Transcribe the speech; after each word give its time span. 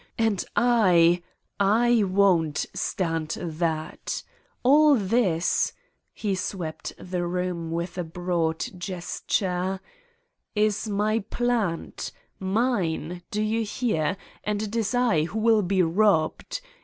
And 0.17 0.43
I 0.55 1.21
I 1.59 2.01
won't 2.03 2.65
stand 2.73 3.37
that! 3.39 4.23
All 4.63 4.95
this, 4.95 5.73
''he 6.11 6.33
swept 6.33 6.93
the 6.97 7.23
room 7.27 7.69
with 7.69 7.99
a 7.99 8.03
broad 8.03 8.65
gesture 8.79 9.79
"is 10.55 10.89
my 10.89 11.19
plant, 11.19 12.11
wvine, 12.41 13.21
do 13.29 13.43
you 13.43 13.63
hear, 13.63 14.17
and 14.43 14.63
it 14.63 14.75
is 14.75 14.95
I 14.95 15.25
who 15.25 15.37
will 15.37 15.61
be 15.61 15.83
robbed. 15.83 16.61